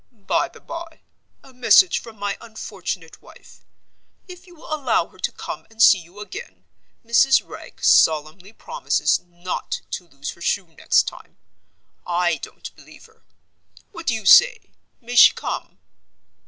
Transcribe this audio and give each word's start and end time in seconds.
"By 0.25 0.47
the 0.47 0.59
by, 0.59 1.01
a 1.43 1.53
message 1.53 1.99
from 1.99 2.17
my 2.17 2.35
unfortunate 2.41 3.21
wife. 3.21 3.63
If 4.27 4.47
you 4.47 4.55
will 4.55 4.73
allow 4.73 5.05
her 5.09 5.19
to 5.19 5.31
come 5.31 5.67
and 5.69 5.79
see 5.79 5.99
you 5.99 6.19
again, 6.19 6.65
Mrs. 7.05 7.47
Wragge 7.47 7.83
solemnly 7.83 8.51
promises 8.51 9.19
not 9.19 9.81
to 9.91 10.07
lose 10.07 10.31
her 10.31 10.41
shoe 10.41 10.65
next 10.73 11.03
time. 11.03 11.37
I 12.03 12.37
don't 12.37 12.75
believe 12.75 13.05
her. 13.05 13.21
What 13.91 14.07
do 14.07 14.15
you 14.15 14.25
say? 14.25 14.71
May 15.01 15.15
she 15.15 15.33
come?" 15.33 15.77